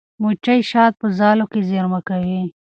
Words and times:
مچۍ 0.21 0.59
شات 0.69 0.93
په 1.01 1.07
ځالو 1.19 1.45
کې 1.51 1.59
زېرمه 1.69 1.99
کوي. 2.07 2.41